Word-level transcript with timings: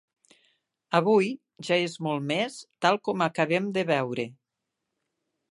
Avui, 0.99 1.27
ja 1.67 1.77
és 1.89 1.97
molt 2.07 2.25
més, 2.33 2.57
tal 2.87 2.99
com 3.09 3.23
acabem 3.27 3.69
de 3.79 3.87
veure. 3.93 4.27